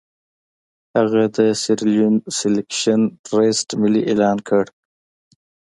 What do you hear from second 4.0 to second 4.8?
اعلان کړ.